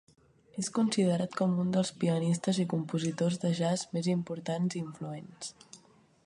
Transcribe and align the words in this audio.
És 0.61 0.69
considerat 0.77 1.35
com 1.41 1.53
un 1.63 1.69
dels 1.75 1.91
pianistes 2.03 2.61
i 2.63 2.65
compositors 2.73 3.39
de 3.45 3.53
jazz 3.61 3.85
més 3.99 4.11
importants 4.15 4.79
i 4.79 4.83
influents. 4.87 5.55